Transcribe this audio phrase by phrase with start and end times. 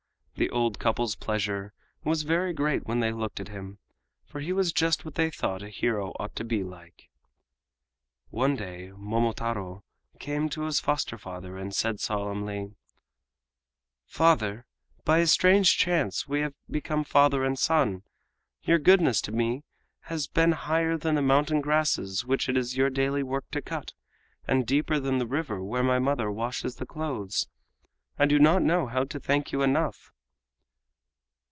[0.35, 1.71] The old couple's pleasure
[2.03, 3.77] was very great when they looked at him,
[4.25, 7.09] for he was just what they thought a hero ought to be like.
[8.31, 9.83] One day Momotaro
[10.19, 12.73] came to his foster father and said solemnly:
[14.07, 14.65] "Father,
[15.05, 18.01] by a strange chance we have become father and son.
[18.63, 19.61] Your goodness to me
[20.05, 23.93] has been higher than the mountain grasses which it was your daily work to cut,
[24.47, 27.47] and deeper than the river where my mother washes the clothes.
[28.17, 30.11] I do not know how to thank you enough."